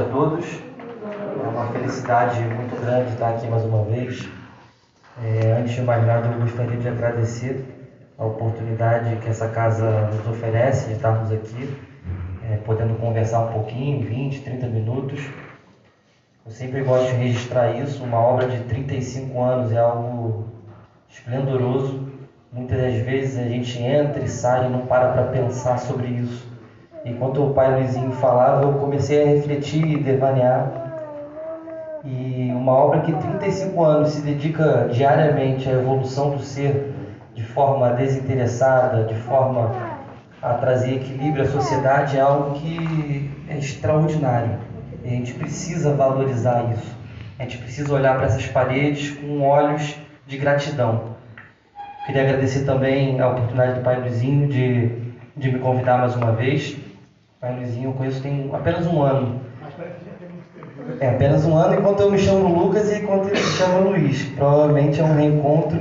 [0.00, 0.46] a todos.
[1.44, 4.28] É uma felicidade muito grande estar aqui mais uma vez.
[5.22, 7.64] É, antes de mais nada, eu gostaria de agradecer
[8.16, 11.76] a oportunidade que essa casa nos oferece de estarmos aqui,
[12.50, 15.20] é, podendo conversar um pouquinho, 20, 30 minutos.
[16.46, 18.02] Eu sempre gosto de registrar isso.
[18.02, 20.46] Uma obra de 35 anos é algo
[21.08, 22.08] esplendoroso.
[22.52, 26.49] Muitas das vezes a gente entra e sai e não para para pensar sobre isso.
[27.04, 30.70] Enquanto o pai Luizinho falava, eu comecei a refletir e devanear.
[32.04, 36.94] E uma obra que 35 anos se dedica diariamente à evolução do ser
[37.34, 39.70] de forma desinteressada, de forma
[40.42, 44.58] a trazer equilíbrio à sociedade, é algo que é extraordinário.
[45.04, 46.96] E a gente precisa valorizar isso.
[47.38, 51.16] A gente precisa olhar para essas paredes com olhos de gratidão.
[52.04, 54.88] Queria agradecer também a oportunidade do Pai Luizinho de,
[55.36, 56.76] de me convidar mais uma vez.
[57.40, 59.40] Pai Luizinho eu conheço tem apenas um ano.
[61.00, 64.22] É, apenas um ano, enquanto eu me chamo Lucas e enquanto ele se chama Luiz.
[64.32, 65.80] Provavelmente é um reencontro.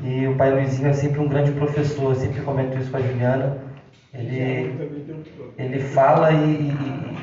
[0.00, 3.00] E o pai Luizinho é sempre um grande professor, eu sempre comento isso com a
[3.00, 3.58] Juliana.
[4.12, 7.16] Ele, ele fala e, e,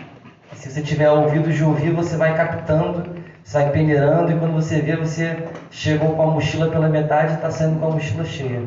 [0.53, 4.79] e se você tiver ouvido de ouvir, você vai captando, sai peneirando e quando você
[4.79, 8.61] vê, você chegou com a mochila pela metade e está saindo com a mochila cheia.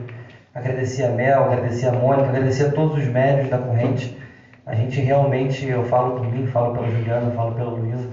[0.54, 4.20] Agradecer a Mel, agradecer a Mônica, agradecer a todos os médios da corrente
[4.70, 8.08] a gente realmente, eu falo por mim, falo pela Juliana, falo pela Luísa,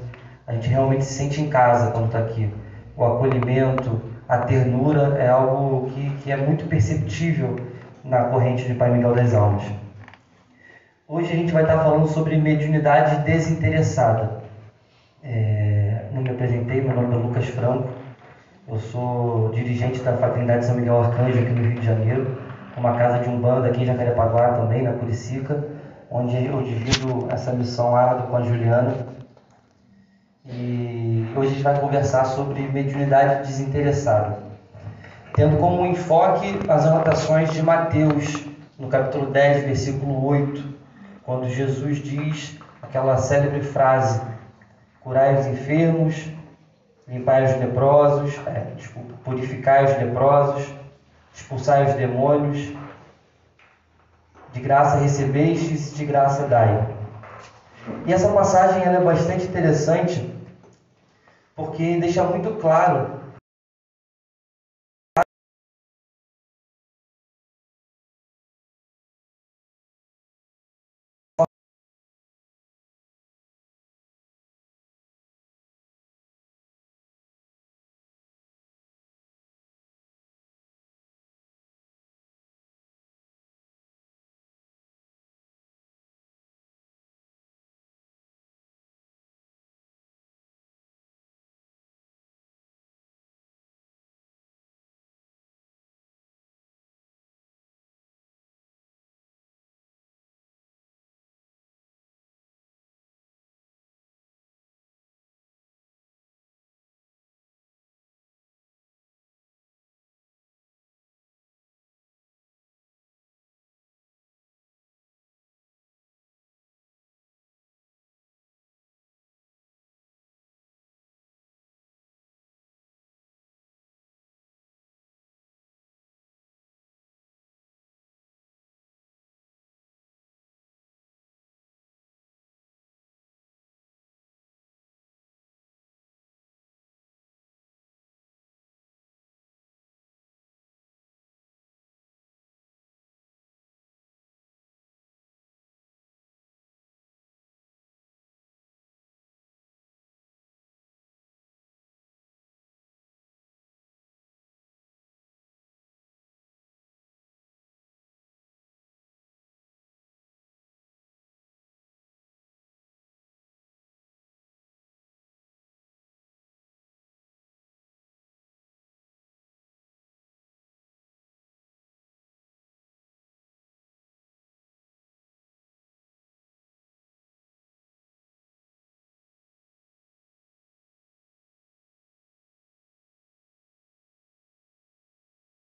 [0.48, 2.52] a gente realmente se sente em casa quando está aqui.
[2.96, 7.58] O acolhimento, a ternura é algo que, que é muito perceptível
[8.04, 9.62] na corrente de Pai Miguel das Almas.
[11.08, 14.42] Hoje a gente vai estar falando sobre mediunidade desinteressada.
[15.24, 17.88] É, não me apresentei, meu nome é Lucas Franco,
[18.68, 22.36] eu sou dirigente da Fraternidade São Miguel Arcanjo aqui no Rio de Janeiro,
[22.76, 25.77] uma casa de umbanda aqui em Jacarepaguá também, na Curicica
[26.18, 28.96] onde eu divido essa missão árdua com a Juliana.
[30.46, 34.40] E hoje a gente vai conversar sobre mediunidade desinteressada,
[35.36, 38.46] tendo como enfoque as anotações de Mateus,
[38.80, 40.64] no capítulo 10, versículo 8,
[41.24, 44.22] quando Jesus diz aquela célebre frase:
[45.02, 46.32] curai os enfermos,
[47.08, 50.74] limpai os leprosos, é, desculpa, purificai os leprosos,
[51.34, 52.74] expulsai os demônios,
[54.58, 56.88] de graça recebestes, de graça dai.
[58.06, 60.34] E essa passagem ela é bastante interessante
[61.56, 63.17] porque deixa muito claro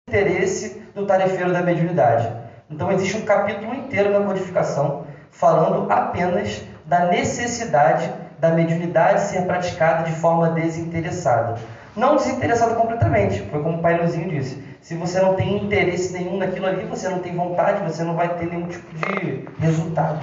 [0.09, 2.31] interesse do tarefeiro da mediunidade.
[2.71, 8.09] Então existe um capítulo inteiro na codificação falando apenas da necessidade
[8.39, 11.57] da mediunidade ser praticada de forma desinteressada.
[11.97, 14.63] Não desinteressada completamente, foi como o pai Luizinho disse.
[14.81, 18.33] Se você não tem interesse nenhum naquilo ali, você não tem vontade, você não vai
[18.37, 20.21] ter nenhum tipo de resultado.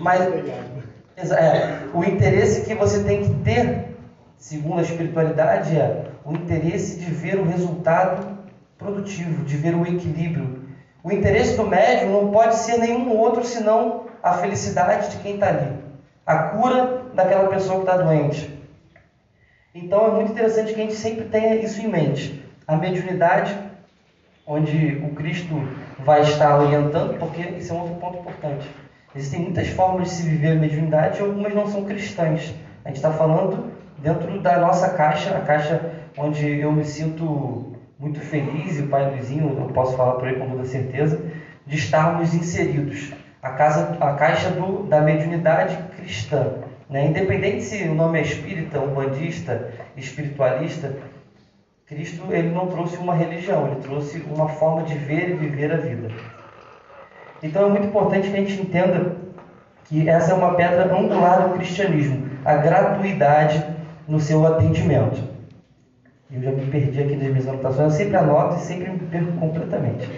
[0.00, 0.20] Mas
[1.16, 3.96] É, o interesse que você tem que ter,
[4.36, 8.33] segundo a espiritualidade, é o interesse de ver o resultado
[8.78, 10.64] produtivo, de ver o equilíbrio.
[11.02, 15.48] O interesse do médium não pode ser nenhum outro senão a felicidade de quem está
[15.48, 15.76] ali,
[16.24, 18.58] a cura daquela pessoa que está doente.
[19.74, 22.42] Então é muito interessante que a gente sempre tenha isso em mente.
[22.66, 23.54] A mediunidade,
[24.46, 25.54] onde o Cristo
[25.98, 28.66] vai estar orientando, porque isso é um outro ponto importante.
[29.14, 32.54] Existem muitas formas de se viver a mediunidade e algumas não são cristãs.
[32.84, 37.73] A gente está falando dentro da nossa caixa, a caixa onde eu me sinto
[38.04, 41.18] muito feliz, e o pai Luizinho, eu posso falar por ele com toda certeza,
[41.66, 43.12] de estarmos inseridos.
[43.42, 46.52] A, casa, a caixa do, da mediunidade cristã.
[46.88, 47.06] Né?
[47.06, 50.94] Independente se o nome é espírita, umbandista, espiritualista,
[51.86, 55.76] Cristo ele não trouxe uma religião, ele trouxe uma forma de ver e viver a
[55.76, 56.08] vida.
[57.42, 59.16] Então é muito importante que a gente entenda
[59.84, 63.62] que essa é uma pedra angular do cristianismo, a gratuidade
[64.08, 65.33] no seu atendimento.
[66.32, 69.32] Eu já me perdi aqui nas minhas anotações, eu sempre anoto e sempre me perco
[69.32, 70.10] completamente.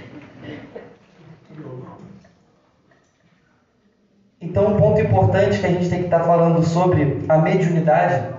[4.41, 8.35] Então, um ponto importante que a gente tem que estar falando sobre a mediunidade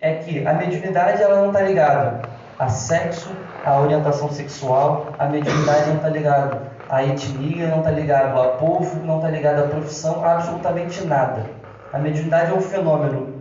[0.00, 2.22] é que a mediunidade ela não está ligada
[2.58, 3.30] a sexo,
[3.64, 9.04] a orientação sexual, a mediunidade não está ligada a etnia, não está ligada a povo,
[9.04, 11.44] não está ligada à profissão, absolutamente nada.
[11.92, 13.35] A mediunidade é um fenômeno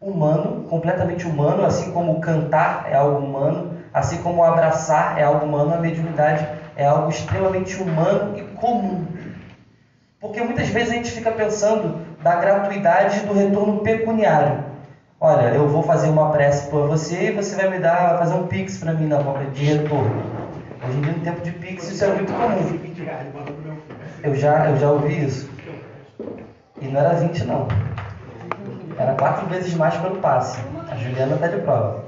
[0.00, 5.74] humano, completamente humano, assim como cantar é algo humano, assim como abraçar é algo humano,
[5.74, 9.04] a mediunidade é algo extremamente humano e comum.
[10.18, 14.64] Porque muitas vezes a gente fica pensando da gratuidade do retorno pecuniário.
[15.20, 18.46] Olha, eu vou fazer uma prece para você e você vai me dar, fazer um
[18.46, 19.18] pix para mim na
[19.52, 20.22] de retorno.
[20.82, 22.78] Hoje em dia, no tempo de pix, isso é muito comum.
[24.22, 25.50] Eu já, eu já ouvi isso.
[26.80, 27.68] E não era 20, não.
[29.00, 30.60] Era quatro vezes mais pelo passe.
[30.90, 32.04] A Juliana está de prova.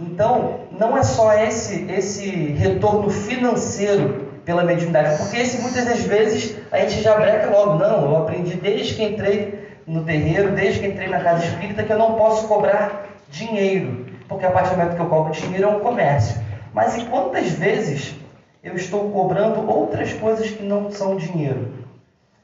[0.00, 6.56] Então, não é só esse, esse retorno financeiro pela mediunidade, porque esse muitas das vezes
[6.72, 7.74] a gente já breca logo.
[7.78, 11.92] Não, eu aprendi desde que entrei no terreiro, desde que entrei na casa espírita, que
[11.92, 15.68] eu não posso cobrar dinheiro, porque a partir do momento que eu cobro dinheiro é
[15.68, 16.42] um comércio.
[16.74, 18.16] Mas e quantas vezes
[18.64, 21.77] eu estou cobrando outras coisas que não são dinheiro?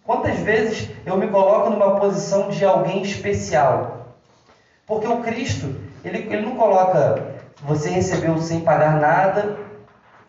[0.07, 4.09] Quantas vezes eu me coloco numa posição de alguém especial?
[4.87, 5.75] Porque o Cristo,
[6.05, 9.57] ele, ele não coloca você recebeu sem pagar nada,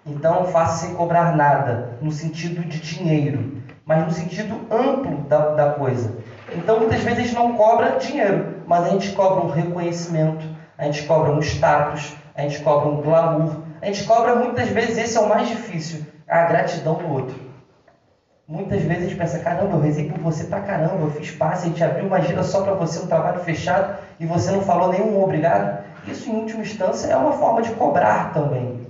[0.06, 5.72] então faça sem cobrar nada, no sentido de dinheiro, mas no sentido amplo da, da
[5.72, 6.16] coisa.
[6.54, 10.45] Então, muitas vezes a gente não cobra dinheiro, mas a gente cobra um reconhecimento,
[10.78, 14.98] a gente cobra um status, a gente cobra um glamour, a gente cobra muitas vezes,
[14.98, 17.44] esse é o mais difícil, a gratidão do outro.
[18.47, 21.65] Muitas vezes a gente pensa, caramba, eu rezei por você pra caramba, eu fiz passe,
[21.65, 24.92] a gente abriu uma gira só para você, um trabalho fechado, e você não falou
[24.92, 25.83] nenhum obrigado.
[26.07, 28.86] Isso, em última instância, é uma forma de cobrar também.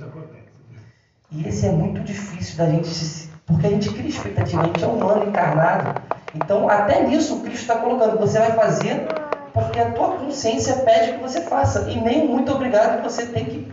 [1.31, 4.87] E esse é muito difícil da gente, porque a gente cria expectativa, a gente é
[4.87, 6.01] humano encarnado,
[6.35, 9.07] então, até nisso, o Cristo está colocando: você vai fazer
[9.53, 13.71] porque a tua consciência pede que você faça, e nem muito obrigado você tem que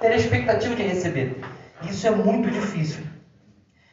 [0.00, 1.38] ter a expectativa de receber.
[1.82, 3.02] Isso é muito difícil.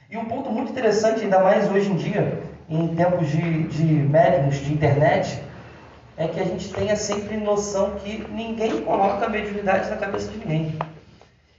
[0.08, 4.58] E um ponto muito interessante, ainda mais hoje em dia, em tempos de, de médiums,
[4.58, 5.42] de internet,
[6.16, 10.78] é que a gente tenha sempre noção que ninguém coloca mediunidade na cabeça de ninguém.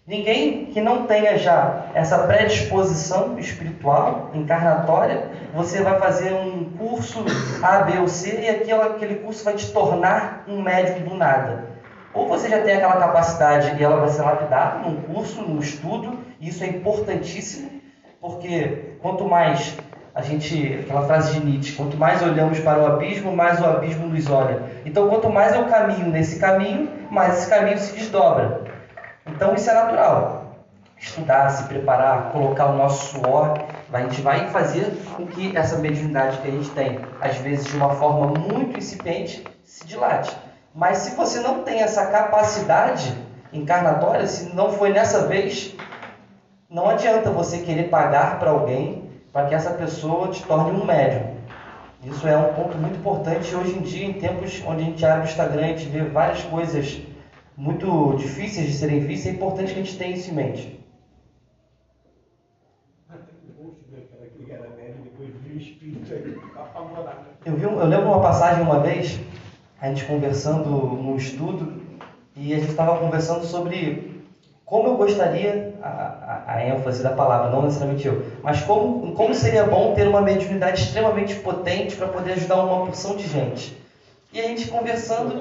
[0.06, 7.24] Ninguém que não tenha já essa predisposição espiritual, encarnatória, você vai fazer um curso
[7.60, 11.64] A, B ou C e aquele, aquele curso vai te tornar um médico do nada.
[12.14, 16.16] Ou você já tem aquela capacidade e ela vai ser lapidada num curso, num estudo,
[16.40, 17.75] e isso é importantíssimo,
[18.26, 19.76] porque quanto mais
[20.14, 24.08] a gente, aquela frase de Nietzsche, quanto mais olhamos para o abismo, mais o abismo
[24.08, 24.62] nos olha.
[24.84, 28.62] Então, quanto mais eu caminho nesse caminho, mais esse caminho se desdobra.
[29.26, 30.56] Então isso é natural.
[30.98, 33.58] Estudar, se preparar, colocar o nosso suor,
[33.92, 37.76] a gente vai fazer com que essa mediunidade que a gente tem, às vezes de
[37.76, 40.34] uma forma muito incipiente, se dilate.
[40.74, 43.14] Mas se você não tem essa capacidade
[43.52, 45.74] encarnatória, se não foi nessa vez,
[46.68, 51.36] não adianta você querer pagar para alguém para que essa pessoa te torne um médium.
[52.04, 55.26] Isso é um ponto muito importante hoje em dia, em tempos onde a gente abre
[55.26, 57.00] o Instagram, a gente vê várias coisas
[57.56, 60.80] muito difíceis de serem vistas, é importante que a gente tenha isso em mente.
[67.44, 69.18] Eu, vi, eu lembro uma passagem uma vez,
[69.80, 71.82] a gente conversando no estudo,
[72.34, 74.15] e a gente estava conversando sobre
[74.66, 79.32] como eu gostaria, a, a, a, ênfase da palavra, não necessariamente eu, mas como, como
[79.32, 83.80] seria bom ter uma mediunidade extremamente potente para poder ajudar uma porção de gente.
[84.32, 85.40] E a gente conversando,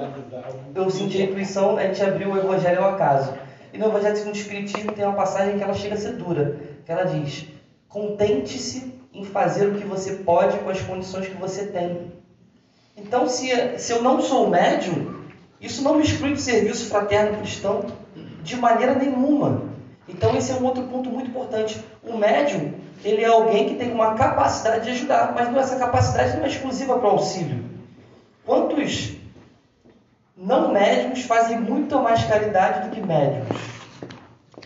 [0.72, 3.34] eu senti a intuição, a gente abriu o Evangelho ao acaso.
[3.72, 6.56] E no Evangelho segundo o Espiritismo tem uma passagem que ela chega a ser dura,
[6.84, 7.48] que ela diz,
[7.88, 12.12] contente-se em fazer o que você pode com as condições que você tem.
[12.96, 15.16] Então, se, se eu não sou médium,
[15.60, 18.05] isso não me exclui do serviço fraterno cristão
[18.46, 19.62] de maneira nenhuma.
[20.08, 21.84] Então esse é um outro ponto muito importante.
[22.02, 22.74] O médium,
[23.04, 26.48] ele é alguém que tem uma capacidade de ajudar, mas não, essa capacidade não é
[26.48, 27.64] exclusiva para o auxílio.
[28.44, 29.16] Quantos
[30.36, 33.48] não médiums fazem muito mais caridade do que médiums?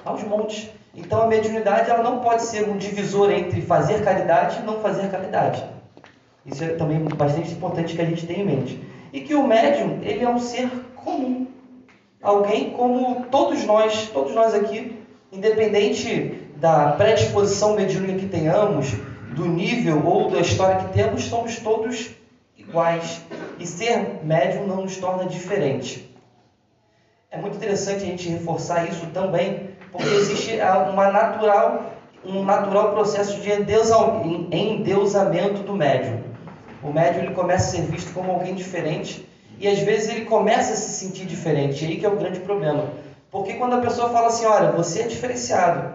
[0.04, 0.68] Aos montes.
[0.94, 5.10] Então a mediunidade ela não pode ser um divisor entre fazer caridade e não fazer
[5.10, 5.64] caridade.
[6.44, 8.82] Isso é também bastante importante que a gente tenha em mente.
[9.12, 11.46] E que o médium, ele é um ser comum.
[12.22, 18.92] Alguém como todos nós, todos nós aqui, independente da predisposição mediúnica que tenhamos,
[19.34, 22.10] do nível ou da história que temos, somos todos
[22.58, 23.22] iguais.
[23.58, 26.14] E ser médium não nos torna diferente.
[27.30, 30.58] É muito interessante a gente reforçar isso também, porque existe
[30.92, 33.50] uma natural, um natural processo de
[34.52, 36.20] endeusamento do médium.
[36.82, 39.29] O médium ele começa a ser visto como alguém diferente
[39.60, 41.84] e às vezes ele começa a se sentir diferente.
[41.84, 42.88] Aí que é o grande problema.
[43.30, 45.94] Porque quando a pessoa fala assim, olha, você é diferenciado,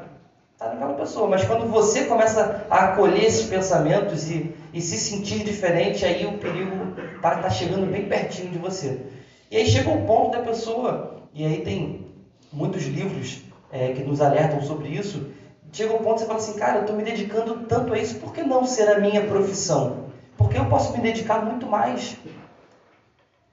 [0.54, 1.28] está naquela pessoa.
[1.28, 6.38] Mas quando você começa a acolher esses pensamentos e, e se sentir diferente, aí o
[6.38, 9.02] perigo está tá chegando bem pertinho de você.
[9.50, 12.06] E aí chega o ponto da pessoa, e aí tem
[12.54, 13.42] muitos livros
[13.72, 15.28] é, que nos alertam sobre isso,
[15.72, 18.16] chega um ponto que você fala assim, cara, eu estou me dedicando tanto a isso,
[18.16, 20.06] por que não ser a minha profissão?
[20.38, 22.18] Porque eu posso me dedicar muito mais.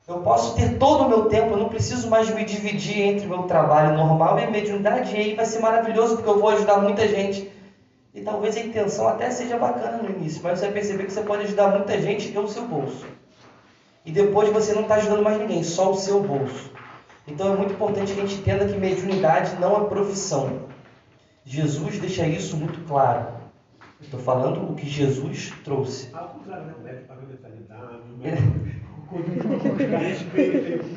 [0.07, 3.29] Eu posso ter todo o meu tempo, eu não preciso mais me dividir entre o
[3.29, 6.79] meu trabalho normal e a mediunidade, e aí vai ser maravilhoso, porque eu vou ajudar
[6.79, 7.51] muita gente.
[8.13, 11.23] E talvez a intenção até seja bacana no início, mas você vai perceber que você
[11.23, 13.07] pode ajudar muita gente pelo seu bolso.
[14.05, 16.73] E depois você não está ajudando mais ninguém, só o seu bolso.
[17.27, 20.63] Então é muito importante que a gente entenda que mediunidade não é profissão.
[21.45, 23.29] Jesus deixa isso muito claro.
[24.01, 26.11] Estou falando o que Jesus trouxe.
[26.13, 26.75] Ao contrário, né?
[26.77, 28.82] O médico paga mensalidade, o médico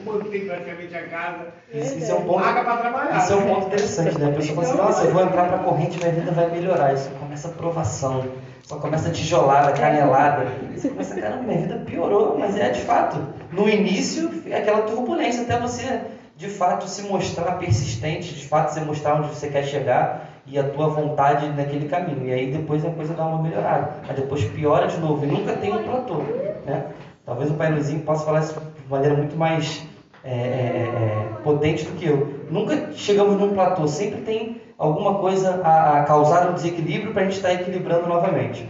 [0.05, 1.47] mantém praticamente a casa.
[1.73, 3.17] Isso, é um ponto, paga para trabalhar.
[3.17, 4.27] Isso é um ponto interessante, né?
[4.27, 6.93] A pessoa fala assim, nossa, eu vou entrar para a corrente, minha vida vai melhorar.
[6.93, 8.25] Isso começa a provação,
[8.63, 10.47] só começa a tijolada, canelada.
[10.75, 13.17] Você começa, caramba, minha vida piorou, mas é de fato.
[13.51, 16.01] No início, é aquela turbulência até você
[16.37, 20.63] de fato se mostrar persistente, de fato você mostrar onde você quer chegar e a
[20.63, 22.27] tua vontade naquele caminho.
[22.27, 23.93] E aí depois a coisa dá uma melhorada.
[24.05, 26.17] Mas depois piora de novo e nunca tem um platô.
[26.65, 26.85] Né?
[27.25, 29.81] Talvez o Pai Luizinho possa falar isso de maneira muito mais
[30.23, 32.45] é, é, é, potente do que eu.
[32.51, 37.25] Nunca chegamos num platô, sempre tem alguma coisa a, a causar um desequilíbrio para a
[37.25, 38.67] gente estar tá equilibrando novamente.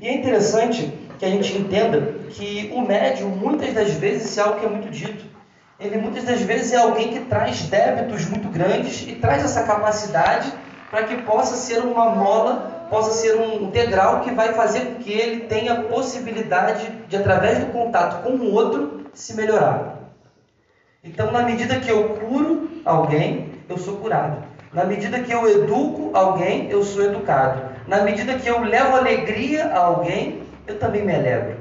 [0.00, 2.00] E é interessante que a gente entenda
[2.30, 5.24] que o médium, muitas das vezes, é algo que é muito dito.
[5.78, 10.52] Ele muitas das vezes é alguém que traz débitos muito grandes e traz essa capacidade
[10.90, 15.12] para que possa ser uma mola possa ser um degrau que vai fazer com que
[15.12, 20.00] ele tenha possibilidade de, através do contato com o outro, se melhorar.
[21.02, 24.44] Então, na medida que eu curo alguém, eu sou curado.
[24.72, 27.62] Na medida que eu educo alguém, eu sou educado.
[27.86, 31.56] Na medida que eu levo alegria a alguém, eu também me alegro.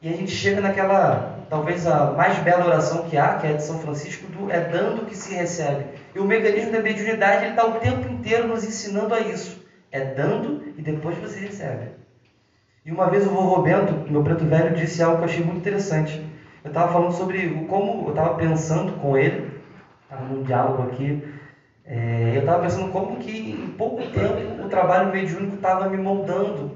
[0.00, 3.62] E a gente chega naquela, talvez a mais bela oração que há, que é de
[3.62, 5.84] São Francisco, do é dando que se recebe.
[6.14, 9.64] E o mecanismo da mediunidade está o tempo inteiro nos ensinando a isso.
[9.90, 11.90] É dando e depois você recebe.
[12.84, 15.58] E uma vez o vovô Bento, meu preto velho, disse algo que eu achei muito
[15.58, 16.24] interessante.
[16.62, 19.50] Eu estava falando sobre como eu estava pensando com ele,
[20.04, 21.22] estava num diálogo aqui,
[21.84, 26.72] é, eu estava pensando como que em pouco tempo o trabalho mediúnico estava me moldando.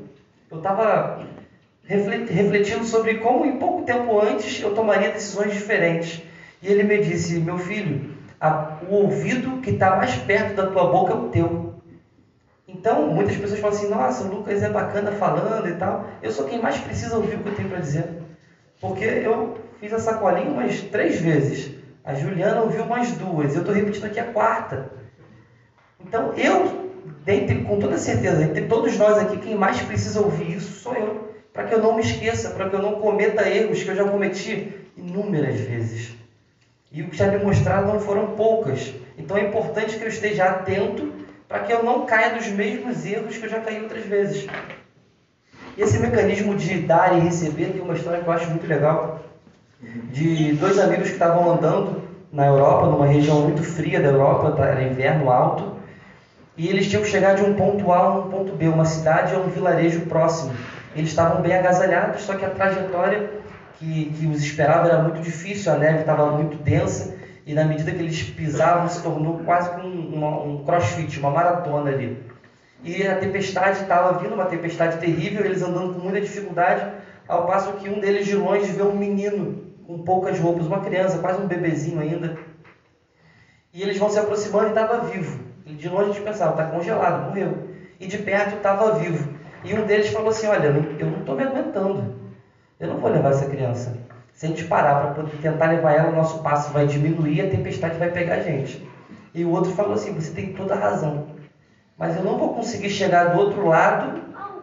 [0.49, 1.21] Eu estava
[1.91, 6.23] refletindo sobre como em pouco tempo antes eu tomaria decisões diferentes.
[6.63, 10.85] E ele me disse, meu filho, a, o ouvido que está mais perto da tua
[10.85, 11.75] boca é o teu.
[12.69, 16.07] Então, muitas pessoas falam assim, nossa, o Lucas é bacana falando e tal.
[16.23, 18.23] Eu sou quem mais precisa ouvir o que eu tenho para dizer.
[18.81, 21.75] Porque eu fiz a sacolinha umas três vezes.
[22.05, 23.55] A Juliana ouviu umas duas.
[23.55, 24.93] Eu estou repetindo aqui a quarta.
[25.99, 26.89] Então, eu,
[27.25, 31.31] dentre, com toda certeza, entre todos nós aqui, quem mais precisa ouvir isso sou eu
[31.53, 34.05] para que eu não me esqueça, para que eu não cometa erros que eu já
[34.05, 36.17] cometi inúmeras vezes.
[36.93, 38.93] E o que já me mostraram não foram poucas.
[39.17, 41.13] Então é importante que eu esteja atento
[41.49, 44.47] para que eu não caia nos mesmos erros que eu já caí outras vezes.
[45.77, 49.21] E esse mecanismo de dar e receber tem uma história que eu acho muito legal.
[49.81, 52.03] De dois amigos que estavam andando
[52.33, 54.67] na Europa, numa região muito fria da Europa, tá?
[54.67, 55.77] era inverno alto,
[56.57, 59.35] e eles tinham que chegar de um ponto A a um ponto B, uma cidade
[59.35, 60.53] ou um vilarejo próximo.
[60.95, 63.31] Eles estavam bem agasalhados, só que a trajetória
[63.79, 67.15] que, que os esperava era muito difícil, a neve estava muito densa,
[67.47, 72.23] e na medida que eles pisavam se tornou quase um, um crossfit, uma maratona ali.
[72.83, 76.91] E a tempestade estava vindo, uma tempestade terrível, eles andando com muita dificuldade,
[77.29, 81.19] ao passo que um deles de longe vê um menino com poucas roupas, uma criança,
[81.19, 82.37] quase um bebezinho ainda.
[83.73, 85.41] E eles vão se aproximando e estava vivo.
[85.65, 87.69] E de longe a gente pensava, está congelado, morreu.
[87.99, 89.40] E de perto estava vivo.
[89.65, 90.67] E um deles falou assim, olha,
[90.99, 92.15] eu não estou me aguentando.
[92.79, 93.95] Eu não vou levar essa criança.
[94.33, 97.51] Se a gente parar para tentar levar ela, o nosso passo vai diminuir e a
[97.51, 98.89] tempestade vai pegar a gente.
[99.35, 101.27] E o outro falou assim, você tem toda a razão.
[101.99, 104.23] Mas eu não vou conseguir chegar do outro lado,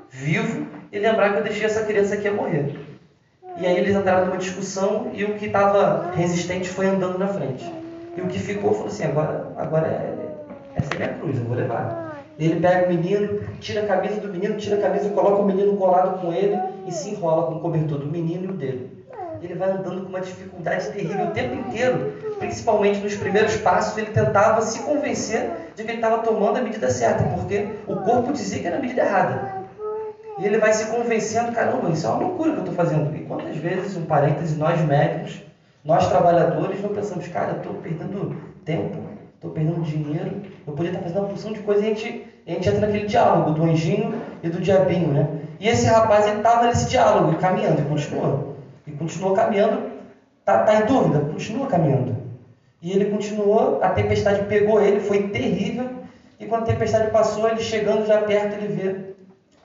[0.09, 2.75] vivo, e lembrar que eu deixei essa criança aqui a morrer.
[3.59, 7.63] E aí eles entraram numa discussão e o que estava resistente foi andando na frente.
[8.15, 10.15] E o que ficou falou assim, agora, agora é,
[10.75, 12.06] essa é minha cruz, eu vou levar.
[12.39, 15.75] Ele pega o menino, tira a camisa do menino, tira a camisa, coloca o menino
[15.75, 18.97] colado com ele e se enrola com o cobertor do menino e o dele.
[19.41, 24.11] Ele vai andando com uma dificuldade terrível o tempo inteiro, principalmente nos primeiros passos, ele
[24.11, 28.59] tentava se convencer de que ele estava tomando a medida certa, porque o corpo dizia
[28.61, 29.57] que era a medida errada.
[30.39, 33.15] E ele vai se convencendo, caramba, isso é uma loucura que eu estou fazendo.
[33.15, 35.41] E quantas vezes, um parêntese, nós médicos,
[35.83, 38.99] nós trabalhadores, não pensamos, cara, eu estou perdendo tempo,
[39.33, 42.53] estou perdendo dinheiro, eu podia estar fazendo uma porção de coisa e a gente, a
[42.55, 45.27] gente entra naquele diálogo do anjinho e do diabinho, né?
[45.59, 48.55] E esse rapaz, ele estava nesse diálogo, caminhando, e continuou.
[48.85, 49.91] E continuou caminhando,
[50.45, 52.15] tá, tá em dúvida, continua caminhando.
[52.81, 55.89] E ele continuou, a tempestade pegou ele, foi terrível,
[56.39, 59.15] e quando a tempestade passou, ele chegando já perto, ele vê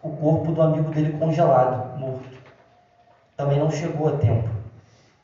[0.03, 2.25] o corpo do amigo dele congelado, morto.
[3.37, 4.49] Também não chegou a tempo.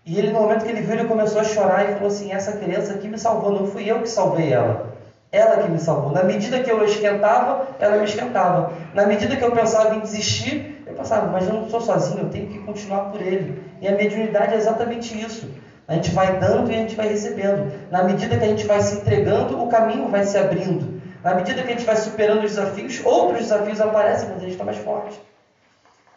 [0.05, 2.53] E ele, no momento que ele viu, ele começou a chorar e falou assim: Essa
[2.53, 4.88] criança aqui me salvou, não fui eu que salvei ela.
[5.31, 6.13] Ela que me salvou.
[6.13, 8.73] Na medida que eu esquentava, ela me esquentava.
[8.95, 12.31] Na medida que eu pensava em desistir, eu pensava, mas eu não sou sozinho, eu
[12.31, 13.63] tenho que continuar por ele.
[13.81, 15.51] E a mediunidade é exatamente isso.
[15.87, 17.73] A gente vai dando e a gente vai recebendo.
[17.91, 21.01] Na medida que a gente vai se entregando, o caminho vai se abrindo.
[21.23, 24.53] Na medida que a gente vai superando os desafios, outros desafios aparecem, mas a gente
[24.53, 25.21] está mais forte.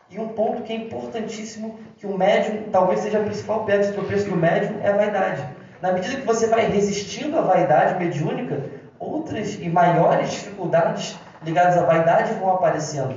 [0.10, 3.94] E um ponto que é importantíssimo, que o médium, talvez seja a principal pedra de
[3.94, 5.42] tropeço do médium, é a vaidade.
[5.82, 8.62] Na medida que você vai resistindo à vaidade mediúnica,
[9.02, 13.16] outras e maiores dificuldades ligadas à vaidade vão aparecendo.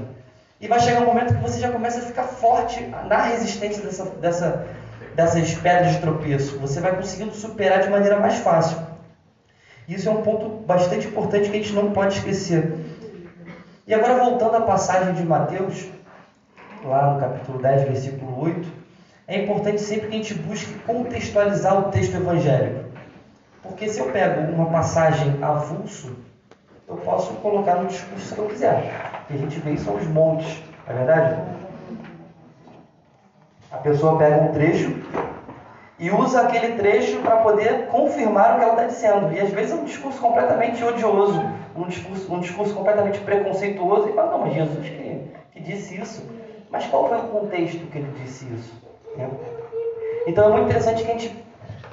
[0.60, 4.04] E vai chegar um momento que você já começa a ficar forte na resistência dessa,
[4.06, 4.66] dessa,
[5.14, 6.58] dessas pedras de tropeço.
[6.58, 8.78] Você vai conseguindo superar de maneira mais fácil.
[9.86, 12.72] Isso é um ponto bastante importante que a gente não pode esquecer.
[13.86, 15.86] E agora voltando à passagem de Mateus,
[16.82, 18.66] lá no capítulo 10, versículo 8,
[19.28, 22.83] é importante sempre que a gente busque contextualizar o texto evangélico.
[23.64, 26.14] Porque se eu pego uma passagem avulso,
[26.86, 29.24] eu posso colocar no discurso que eu quiser.
[29.26, 31.42] Que a gente vê são os montes, não é verdade?
[33.72, 34.94] A pessoa pega um trecho
[35.98, 39.32] e usa aquele trecho para poder confirmar o que ela está dizendo.
[39.32, 41.42] E às vezes é um discurso completamente odioso,
[41.74, 45.22] um discurso, um discurso completamente preconceituoso, e fala, não, mas Jesus que,
[45.52, 46.22] que disse isso.
[46.70, 48.74] Mas qual foi o contexto que ele disse isso?
[50.26, 51.44] Então é muito interessante que a gente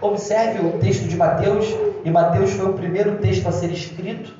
[0.02, 1.66] observe o texto de Mateus,
[2.04, 4.34] e Mateus foi o primeiro texto a ser escrito,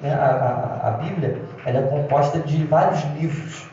[0.00, 0.14] né?
[0.14, 3.66] a, a, a Bíblia ela é composta de vários livros.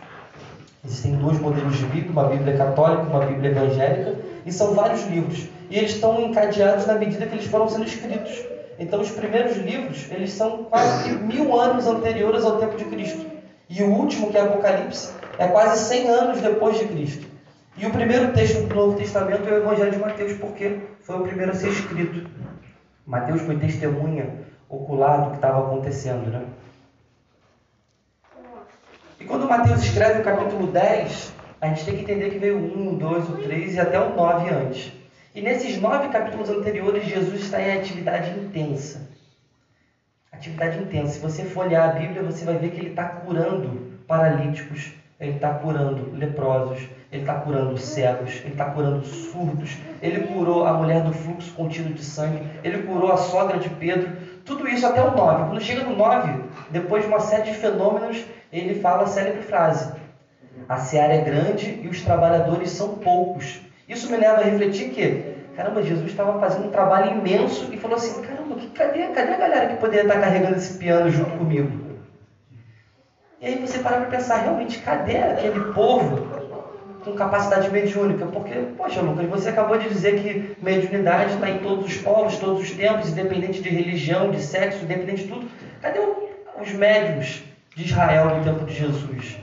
[0.83, 5.05] Existem dois modelos de Bíblia, uma Bíblia católica e uma Bíblia evangélica, e são vários
[5.07, 5.47] livros.
[5.69, 8.43] E eles estão encadeados na medida que eles foram sendo escritos.
[8.77, 13.25] Então, os primeiros livros, eles são quase mil anos anteriores ao tempo de Cristo.
[13.69, 17.25] E o último, que é Apocalipse, é quase 100 anos depois de Cristo.
[17.77, 21.23] E o primeiro texto do Novo Testamento é o Evangelho de Mateus, porque foi o
[21.23, 22.29] primeiro a ser escrito.
[23.05, 26.45] Mateus foi testemunha ocular do que estava acontecendo, né?
[29.19, 32.97] E quando Mateus escreve o capítulo 10, a gente tem que entender que veio um,
[32.97, 34.93] dois, o três e até o nove antes.
[35.33, 39.09] E nesses nove capítulos anteriores, Jesus está em atividade intensa.
[40.31, 41.13] Atividade intensa.
[41.13, 45.35] Se você for olhar a Bíblia, você vai ver que ele está curando paralíticos, ele
[45.35, 51.01] está curando leprosos, ele está curando cegos, ele está curando surdos, ele curou a mulher
[51.03, 54.11] do fluxo contínuo de sangue, ele curou a sogra de Pedro,
[54.43, 55.45] tudo isso até o 9.
[55.45, 59.93] Quando chega no 9, depois de uma série de fenômenos, ele fala a célebre frase:
[60.67, 63.61] A seara é grande e os trabalhadores são poucos.
[63.87, 67.97] Isso me leva a refletir que, caramba, Jesus estava fazendo um trabalho imenso e falou
[67.97, 71.84] assim: caramba, que, cadê, cadê a galera que poderia estar carregando esse piano junto comigo?
[73.45, 76.27] E aí você para para pensar, realmente, cadê aquele povo
[77.03, 78.25] com capacidade mediúnica.
[78.25, 82.63] Porque, poxa, Lucas, você acabou de dizer que mediunidade está em todos os povos, todos
[82.63, 85.47] os tempos, independente de religião, de sexo, independente de tudo.
[85.79, 85.99] Cadê
[86.59, 87.43] os médiums
[87.75, 89.37] de Israel no tempo de Jesus?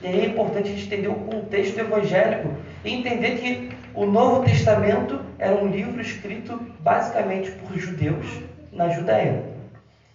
[0.00, 4.44] E aí é importante a gente entender o contexto evangélico e entender que o Novo
[4.44, 8.26] Testamento era um livro escrito basicamente por judeus
[8.72, 9.49] na Judéia.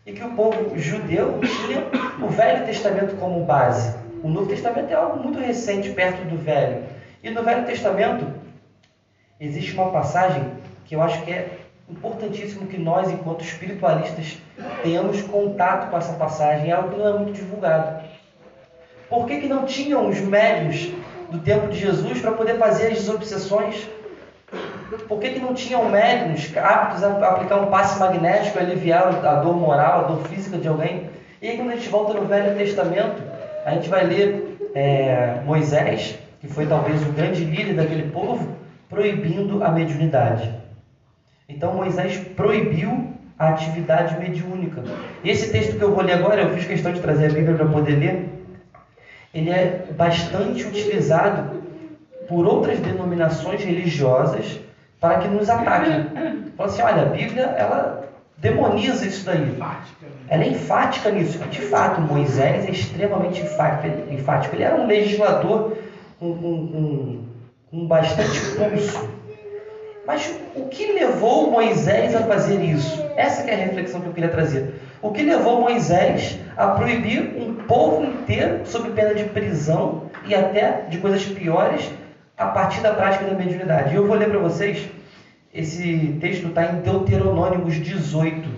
[0.06, 1.84] E que o povo judeu tinha
[2.24, 3.98] o Velho Testamento como base.
[4.24, 6.84] O Novo Testamento é algo muito recente perto do Velho.
[7.24, 8.28] E no Velho Testamento
[9.40, 10.44] existe uma passagem
[10.86, 11.58] que eu acho que é
[11.90, 14.38] importantíssimo que nós, enquanto espiritualistas,
[14.84, 16.70] tenhamos contato com essa passagem.
[16.70, 18.04] É algo que não é muito divulgado.
[19.10, 20.92] Por que, que não tinham os médios
[21.32, 23.88] do tempo de Jesus para poder fazer as desobsessões?
[25.08, 29.36] Por que, que não tinham médicos aptos a aplicar um passe magnético e aliviar a
[29.36, 31.10] dor moral, a dor física de alguém?
[31.42, 33.22] E aí, quando a gente volta no Velho Testamento,
[33.66, 38.56] a gente vai ler é, Moisés, que foi talvez o grande líder daquele povo,
[38.88, 40.54] proibindo a mediunidade.
[41.50, 44.84] Então, Moisés proibiu a atividade mediúnica.
[45.24, 47.56] E esse texto que eu vou ler agora, eu fiz questão de trazer a Bíblia
[47.56, 48.30] para poder ler,
[49.34, 51.62] ele é bastante utilizado
[52.28, 54.60] por outras denominações religiosas
[55.00, 56.06] para que nos ataquem.
[56.58, 58.06] Fala assim, olha, a Bíblia, ela
[58.38, 59.40] demoniza isso daí.
[59.40, 59.56] Né?
[60.28, 61.38] Ela é enfática nisso.
[61.38, 64.56] De fato, Moisés é extremamente enfático.
[64.56, 65.78] Ele era um legislador
[66.20, 67.22] com,
[67.70, 69.10] com bastante pulso.
[70.06, 73.04] Mas o que levou Moisés a fazer isso?
[73.16, 74.76] Essa é a reflexão que eu queria trazer.
[75.02, 80.84] O que levou Moisés a proibir um povo inteiro, sob pena de prisão e até
[80.90, 81.90] de coisas piores,
[82.38, 83.94] a partir da prática da mediunidade?
[83.94, 84.90] E eu vou ler para vocês,
[85.54, 88.50] esse texto está em Deuteronômicos 18.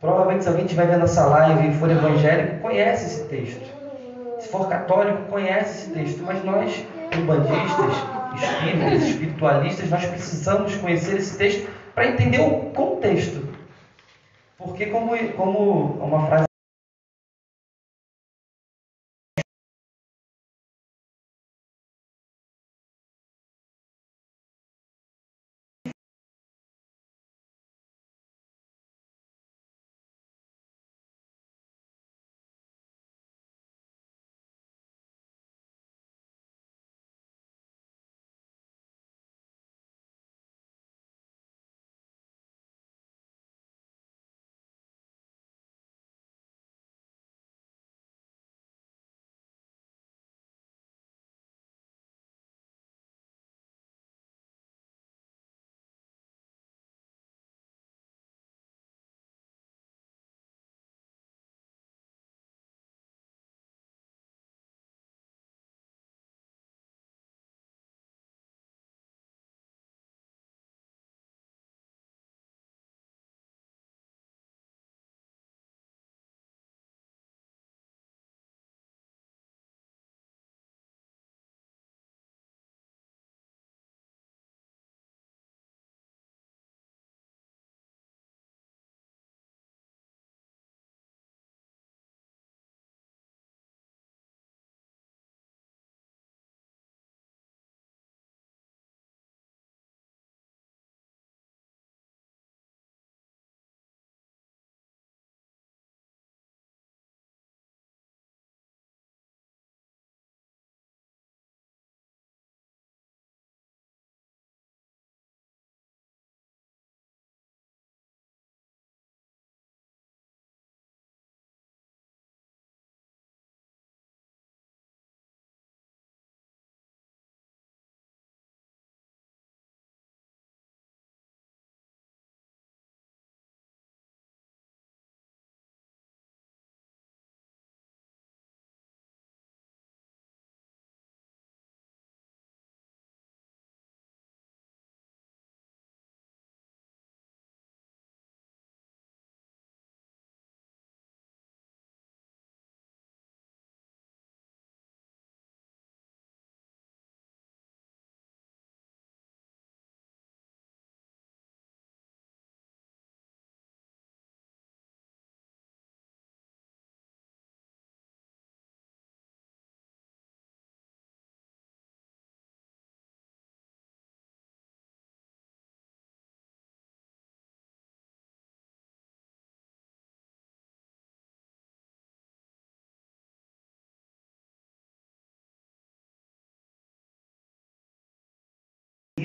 [0.00, 3.64] Provavelmente, se alguém estiver vendo essa live e for evangélico, conhece esse texto.
[4.40, 6.22] Se for católico, conhece esse texto.
[6.24, 6.84] Mas nós,
[7.16, 7.94] umbandistas,
[8.34, 13.46] espíritas, espiritualistas, nós precisamos conhecer esse texto para entender o contexto.
[14.58, 16.51] Porque, como, como uma frase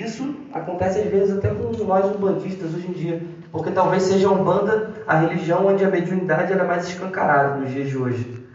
[0.08, 4.32] isso acontece às vezes até com nós umbandistas hoje em dia, porque talvez seja a
[4.32, 8.46] Umbanda a religião onde a mediunidade era mais escancarada nos dias de hoje.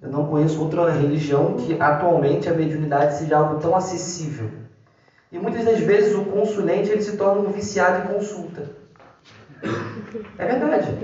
[0.00, 4.50] Eu não conheço outra religião que atualmente a mediunidade seja algo tão acessível.
[5.30, 8.70] E muitas das vezes o consulente ele se torna um viciado em consulta.
[10.36, 10.98] É verdade.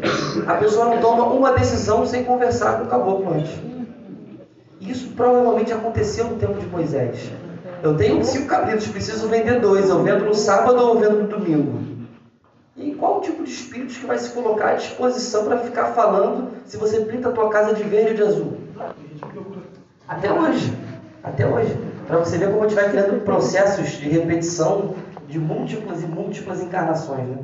[0.46, 3.52] A pessoa não toma uma decisão sem conversar com o caboclo antes.
[4.80, 7.30] Isso provavelmente aconteceu no tempo de Moisés.
[7.82, 9.88] Eu tenho cinco cabritos, preciso vender dois.
[9.88, 11.78] Eu vendo no sábado ou vendo no domingo?
[12.76, 16.50] E qual o tipo de espíritos que vai se colocar à disposição para ficar falando
[16.64, 18.58] se você pinta a tua casa de verde ou de azul?
[20.08, 20.76] Até hoje.
[21.22, 21.78] Até hoje.
[22.06, 24.94] Para você ver como a gente vai criando processos de repetição
[25.28, 27.28] de múltiplas e múltiplas encarnações.
[27.28, 27.38] Né?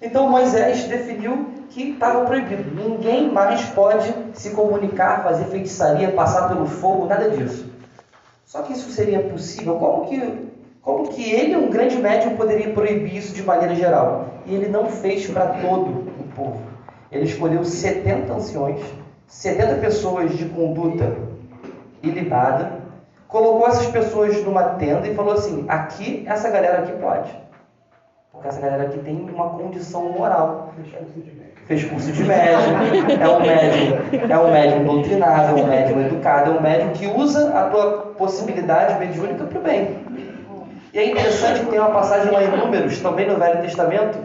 [0.00, 2.70] Então Moisés definiu que estava proibido.
[2.74, 7.66] Ninguém mais pode se comunicar, fazer feitiçaria, passar pelo fogo, nada disso.
[8.48, 9.76] Só que isso seria possível?
[9.76, 10.48] Como que,
[10.80, 14.30] como que ele, um grande médium, poderia proibir isso de maneira geral?
[14.46, 16.62] E ele não fez para todo o povo.
[17.12, 18.80] Ele escolheu 70 anciões,
[19.26, 21.14] 70 pessoas de conduta
[22.02, 22.72] ilibada,
[23.28, 27.30] colocou essas pessoas numa tenda e falou assim: aqui, essa galera aqui pode.
[28.32, 30.72] Porque essa galera aqui tem uma condição moral.
[31.68, 32.56] Fez curso de médium,
[33.20, 37.06] é um médium, é um médium doutrinado, é um médium educado, é um médium que
[37.06, 39.98] usa a tua possibilidade mediúnica para o bem.
[40.94, 44.18] E é interessante que tem uma passagem lá em Números, também no Velho Testamento,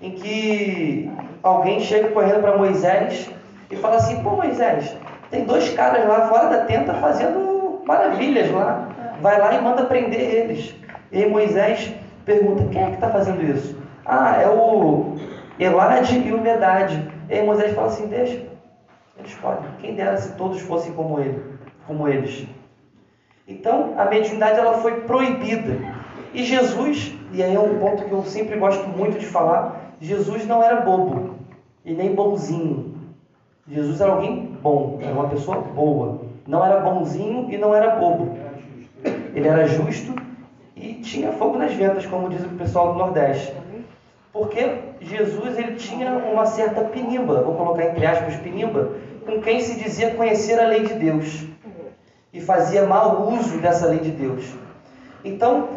[0.00, 1.10] em que
[1.42, 3.28] alguém chega correndo para Moisés
[3.70, 4.96] e fala assim: Pô, Moisés,
[5.30, 8.88] tem dois caras lá fora da tenda fazendo maravilhas lá.
[9.20, 10.74] Vai lá e manda prender eles.
[11.12, 11.92] E Moisés
[12.24, 13.76] pergunta: Quem é que está fazendo isso?
[14.06, 15.16] Ah, é o
[15.60, 17.06] Elade e o Medade.
[17.28, 18.46] E aí Moisés fala assim: Deixa,
[19.18, 19.70] eles podem.
[19.78, 21.42] Quem dera se todos fossem como ele,
[21.86, 22.46] como eles.
[23.46, 25.76] Então, a mediunidade ela foi proibida.
[26.32, 30.46] E Jesus, e aí é um ponto que eu sempre gosto muito de falar, Jesus
[30.46, 31.34] não era bobo
[31.84, 32.94] e nem bonzinho.
[33.68, 36.22] Jesus era alguém bom, era uma pessoa boa.
[36.46, 38.36] Não era bonzinho e não era bobo.
[39.34, 40.14] Ele era justo
[40.76, 43.52] e tinha fogo nas ventas, como diz o pessoal do Nordeste.
[44.32, 48.90] Porque Jesus ele tinha uma certa pinimba, vou colocar entre aspas pinimba,
[49.26, 51.44] com quem se dizia conhecer a lei de Deus
[52.32, 54.44] e fazia mau uso dessa lei de Deus.
[55.24, 55.68] Então,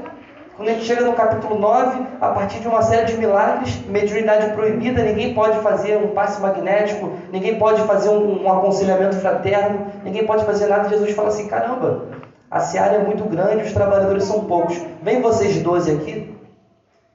[0.56, 4.54] quando a gente chega no capítulo 9, a partir de uma série de milagres, mediunidade
[4.54, 10.28] proibida, ninguém pode fazer um passe magnético, ninguém pode fazer um, um aconselhamento fraterno, ninguém
[10.28, 10.89] pode fazer nada.
[10.89, 12.06] Jesus fala assim: caramba,
[12.52, 14.80] a seara é muito grande, os trabalhadores são poucos.
[15.02, 16.33] Vem vocês 12 aqui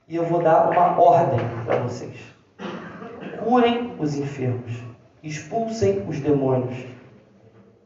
[0.08, 2.16] e eu vou dar uma ordem para vocês.
[3.44, 4.72] Curem os enfermos,
[5.22, 6.86] expulsem os demônios,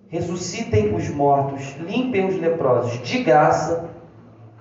[0.08, 3.92] ressuscitem os mortos, limpem os leprosos, de graça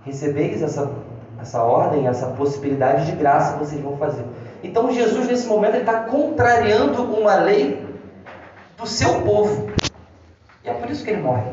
[0.04, 0.92] recebeis essa,
[1.40, 4.26] essa ordem, essa possibilidade de graça vocês vão fazer.
[4.64, 7.86] Então Jesus nesse momento está contrariando uma lei
[8.78, 9.72] do seu povo.
[10.64, 11.50] E é por isso que ele morre.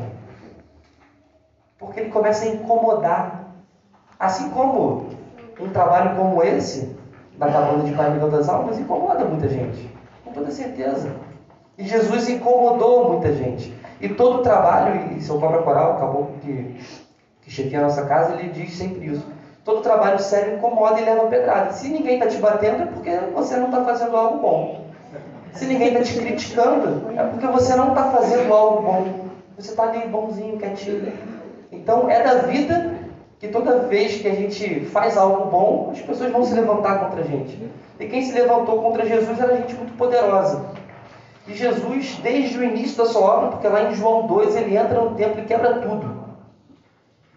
[1.77, 3.45] Porque ele começa a incomodar.
[4.19, 5.08] Assim como
[5.59, 6.95] um trabalho como esse,
[7.37, 9.89] da cabana de Miguel das Almas, incomoda muita gente.
[10.25, 11.09] Com toda certeza.
[11.77, 13.73] E Jesus incomodou muita gente.
[14.01, 16.75] E todo o trabalho, e seu próprio coral acabou que
[17.49, 19.25] que a nossa casa, ele diz sempre isso.
[19.65, 21.71] Todo trabalho sério incomoda e leva pedrada.
[21.71, 24.85] Se ninguém está te batendo, é porque você não está fazendo algo bom.
[25.53, 29.29] Se ninguém está te criticando, é porque você não está fazendo algo bom.
[29.57, 31.11] Você está ali bonzinho, quietinho.
[31.71, 32.98] Então é da vida
[33.39, 37.21] que toda vez que a gente faz algo bom, as pessoas vão se levantar contra
[37.21, 37.57] a gente.
[37.97, 40.65] E quem se levantou contra Jesus era gente muito poderosa.
[41.47, 45.01] E Jesus, desde o início da sua obra, porque lá em João 2 ele entra
[45.01, 46.19] no templo e quebra tudo.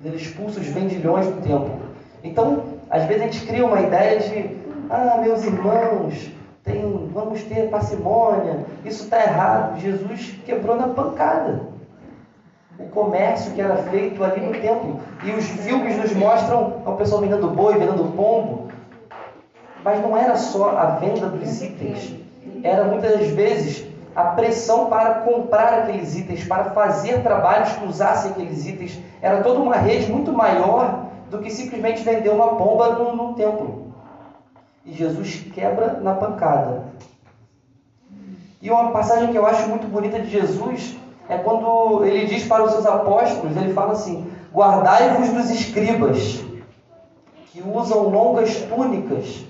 [0.05, 1.81] Ele expulsa os vendilhões do templo.
[2.25, 4.57] Então, às vezes a gente cria uma ideia de,
[4.91, 6.31] ah, meus irmãos,
[6.65, 9.81] tem, vamos ter parcimônia, isso está errado.
[9.81, 11.72] Jesus quebrou na pancada
[12.83, 15.01] o comércio que era feito ali no templo.
[15.25, 18.69] E os filmes nos mostram o pessoal vendendo boi, vendendo pombo.
[19.85, 22.15] Mas não era só a venda dos itens,
[22.63, 28.67] era muitas vezes a pressão para comprar aqueles itens, para fazer trabalhos que usassem aqueles
[28.67, 28.99] itens.
[29.21, 33.93] Era toda uma rede muito maior do que simplesmente vender uma pomba no, no templo.
[34.85, 36.85] E Jesus quebra na pancada.
[38.61, 40.97] E uma passagem que eu acho muito bonita de Jesus
[41.33, 46.45] é quando ele diz para os seus apóstolos, ele fala assim: Guardai-vos dos escribas,
[47.47, 49.45] que usam longas túnicas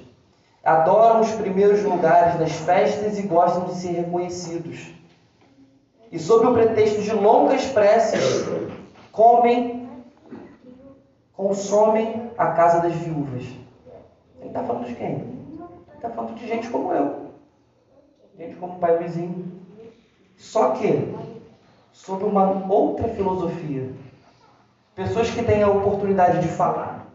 [0.64, 4.92] adoram os primeiros lugares das festas e gostam de ser reconhecidos.
[6.10, 8.46] E sob o pretexto de longas preces,
[9.10, 9.82] comem
[11.34, 13.42] consomem a casa das viúvas.
[14.38, 15.08] Ele está falando de quem?
[15.08, 15.60] Ele
[15.96, 17.32] está falando de gente como eu.
[18.38, 19.50] Gente como o pai Luizinho.
[20.36, 21.14] Só que,
[21.92, 23.90] sob uma outra filosofia.
[24.94, 27.06] Pessoas que têm a oportunidade de falar.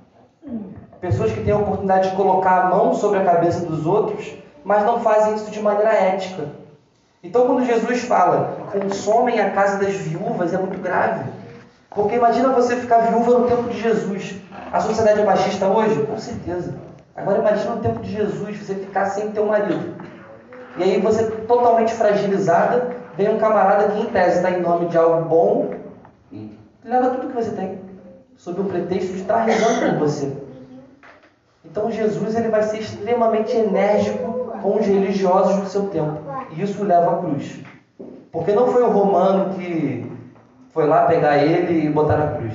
[1.01, 4.83] Pessoas que têm a oportunidade de colocar a mão sobre a cabeça dos outros, mas
[4.83, 6.49] não fazem isso de maneira ética.
[7.23, 11.29] Então, quando Jesus fala, consomem a casa das viúvas, é muito grave.
[11.89, 14.35] Porque imagina você ficar viúva no tempo de Jesus.
[14.71, 16.05] A sociedade é machista hoje?
[16.05, 16.75] Com certeza.
[17.15, 19.95] Agora imagina no tempo de Jesus, você ficar sem ter um marido.
[20.77, 24.97] E aí você totalmente fragilizada, vem um camarada que em tese está em nome de
[24.97, 25.71] algo bom
[26.32, 27.80] e leva tudo que você tem,
[28.36, 30.32] sob o pretexto de estar rezando por você.
[31.65, 36.19] Então Jesus ele vai ser extremamente enérgico com os religiosos do seu tempo.
[36.51, 37.60] E isso leva à cruz.
[38.32, 40.10] Porque não foi o romano que
[40.69, 42.53] foi lá pegar ele e botar na cruz.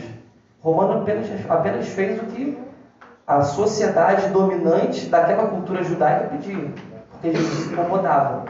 [0.63, 2.57] O romano apenas, apenas fez o que
[3.27, 6.71] a sociedade dominante daquela cultura judaica pedia.
[7.11, 8.45] Porque Jesus se incomodava.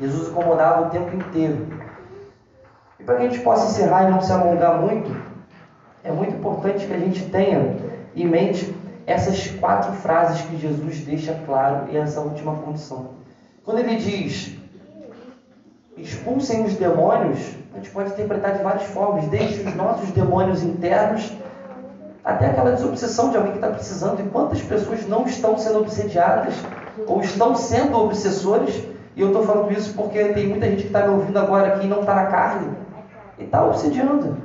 [0.00, 1.66] Jesus incomodava o tempo inteiro.
[2.98, 5.14] E para que a gente possa encerrar e não se alongar muito,
[6.04, 7.76] é muito importante que a gente tenha
[8.14, 8.74] em mente
[9.06, 13.10] essas quatro frases que Jesus deixa claro e essa última condição.
[13.64, 14.56] Quando ele diz
[15.96, 17.38] expulsem os demônios,
[17.72, 21.32] a gente pode interpretar de várias formas, desde os nossos demônios internos
[22.24, 24.20] até aquela desobsessão de alguém que está precisando.
[24.20, 26.54] E quantas pessoas não estão sendo obsediadas
[27.06, 28.82] ou estão sendo obsessores?
[29.18, 31.86] E eu estou falando isso porque tem muita gente que está me ouvindo agora aqui
[31.86, 32.70] e não está na carne
[33.36, 34.36] e está obsediando.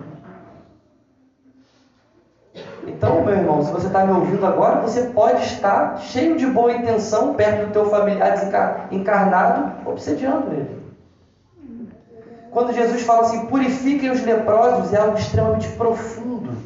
[2.87, 6.73] Então, meu irmão, se você está me ouvindo agora, você pode estar cheio de boa
[6.73, 8.35] intenção perto do teu familiar
[8.89, 10.83] encarnado, obsediando ele.
[12.49, 16.57] Quando Jesus fala assim, purifiquem os leprosos, é algo extremamente profundo.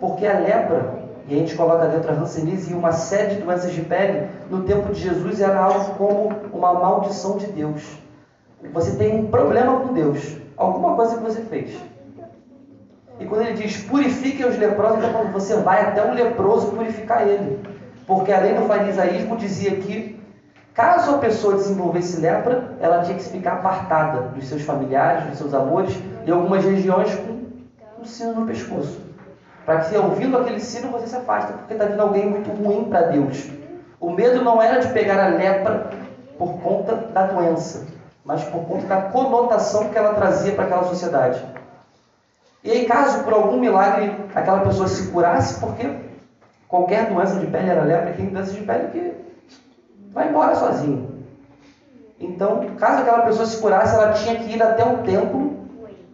[0.00, 0.93] Porque a lepra,
[1.26, 4.62] e a gente coloca dentro a hanseníase e uma série de doenças de pele, no
[4.64, 7.82] tempo de Jesus era algo como uma maldição de Deus.
[8.72, 11.76] Você tem um problema com Deus, alguma coisa que você fez.
[13.20, 17.26] E quando ele diz purifiquem os leprosos, está falando, você vai até um leproso purificar
[17.26, 17.60] ele.
[18.06, 20.14] Porque a lei do farisaísmo dizia que
[20.74, 25.54] Caso a pessoa desenvolvesse lepra, ela tinha que ficar apartada dos seus familiares, dos seus
[25.54, 29.00] amores, em algumas regiões com um sino no pescoço.
[29.64, 33.02] Para que, ouvindo aquele sino, você se afasta, porque está vindo alguém muito ruim para
[33.02, 33.50] Deus.
[33.98, 35.90] O medo não era de pegar a lepra
[36.36, 37.86] por conta da doença,
[38.24, 41.42] mas por conta da conotação que ela trazia para aquela sociedade.
[42.62, 45.88] E aí, caso por algum milagre aquela pessoa se curasse, porque
[46.68, 49.14] qualquer doença de pele era lepra, tem doença de pele que
[50.12, 51.24] vai embora sozinho.
[52.20, 55.64] Então, caso aquela pessoa se curasse, ela tinha que ir até um templo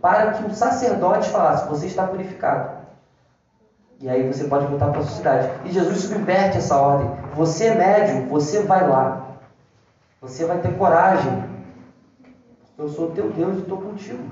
[0.00, 2.79] para que o sacerdote falasse: Você está purificado.
[4.00, 5.50] E aí você pode voltar para a sociedade.
[5.64, 7.10] E Jesus subverte essa ordem.
[7.34, 9.36] Você é médium, você vai lá.
[10.22, 11.44] Você vai ter coragem.
[12.78, 14.24] Eu sou teu Deus e estou contigo.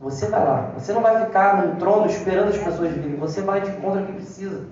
[0.00, 0.70] Você vai lá.
[0.78, 3.16] Você não vai ficar num trono esperando as pessoas virem.
[3.16, 4.66] Você vai de contra quem precisa.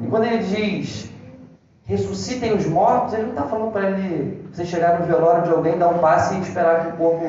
[0.00, 1.10] E quando ele diz
[1.84, 5.76] ressuscitem os mortos, ele não está falando para ele você chegar no velório de alguém,
[5.76, 7.24] dar um passe e esperar que o corpo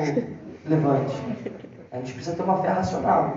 [0.64, 1.14] levante.
[1.90, 3.36] A gente precisa ter uma fé racional.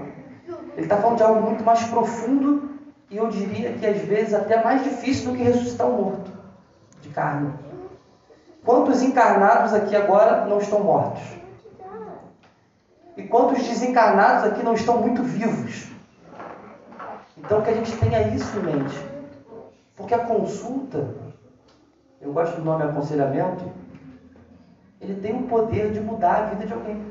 [0.75, 2.69] Ele está falando de algo muito mais profundo
[3.09, 6.31] e eu diria que às vezes até mais difícil do que ressuscitar um morto
[7.01, 7.53] de carne.
[8.63, 11.21] Quantos encarnados aqui agora não estão mortos?
[13.15, 15.88] E quantos desencarnados aqui não estão muito vivos?
[17.38, 19.15] Então que a gente tenha isso em mente.
[19.95, 21.15] Porque a consulta,
[22.19, 23.71] eu gosto do nome aconselhamento,
[24.99, 27.01] ele tem o poder de mudar a vida de alguém.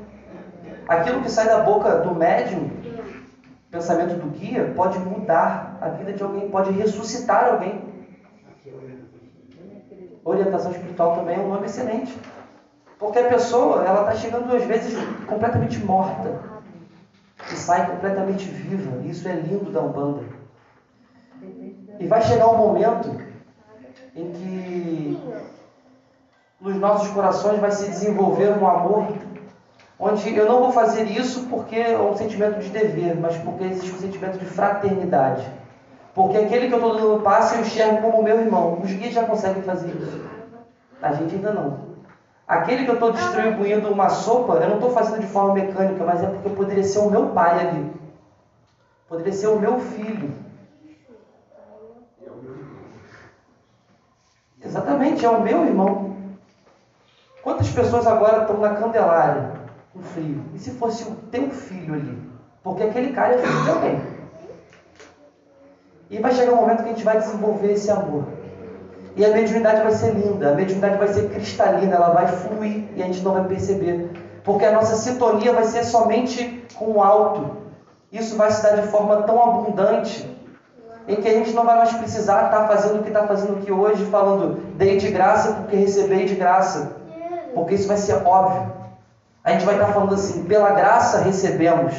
[0.87, 2.69] Aquilo que sai da boca do médium,
[3.71, 7.83] pensamento do guia, pode mudar a vida de alguém, pode ressuscitar alguém.
[10.23, 12.17] Orientação espiritual também é um nome excelente.
[12.97, 14.97] Porque a pessoa, ela está chegando às vezes
[15.27, 16.39] completamente morta
[17.51, 19.05] e sai completamente viva.
[19.05, 20.23] Isso é lindo da Umbanda.
[21.99, 23.15] E vai chegar um momento
[24.15, 25.19] em que
[26.59, 29.07] nos nossos corações vai se desenvolver um amor
[29.99, 33.91] onde eu não vou fazer isso porque é um sentimento de dever, mas porque existe
[33.91, 35.45] um sentimento de fraternidade.
[36.13, 38.79] Porque aquele que eu estou dando passo eu enxergo como meu irmão.
[38.81, 40.21] Os guias já conseguem fazer isso.
[41.01, 41.95] A gente ainda não.
[42.47, 46.23] Aquele que eu estou distribuindo uma sopa, eu não estou fazendo de forma mecânica, mas
[46.23, 47.91] é porque poderia ser o meu pai ali.
[49.09, 50.31] Poderia ser o meu filho.
[54.63, 56.15] Exatamente, é o meu irmão.
[57.43, 59.51] Quantas pessoas agora estão na Candelária,
[59.95, 60.43] com frio?
[60.53, 62.19] E se fosse o teu filho ali?
[62.61, 64.01] Porque aquele cara é filho de alguém.
[66.09, 68.25] E vai chegar um momento que a gente vai desenvolver esse amor.
[69.15, 73.01] E a mediunidade vai ser linda, a mediunidade vai ser cristalina, ela vai fluir e
[73.01, 74.09] a gente não vai perceber.
[74.43, 77.57] Porque a nossa sintonia vai ser somente com o alto.
[78.11, 80.29] Isso vai se dar de forma tão abundante
[81.07, 83.71] em que a gente não vai mais precisar estar fazendo o que está fazendo aqui
[83.71, 86.97] hoje, falando dei de graça porque recebei de graça.
[87.53, 88.84] Porque isso vai ser óbvio.
[89.45, 91.93] A gente vai estar falando assim, pela graça recebemos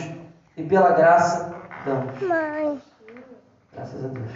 [0.57, 2.21] e pela graça damos.
[2.21, 2.83] Mãe.
[3.73, 4.33] Graças a Deus.